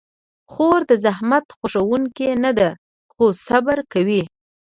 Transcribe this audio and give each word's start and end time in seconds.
خور 0.51 0.79
د 0.89 0.91
زحمت 1.05 1.45
خوښونکې 1.57 2.29
نه 2.43 2.51
ده، 2.57 2.69
خو 3.13 3.23
صبر 3.47 3.77
کوي. 3.93 4.23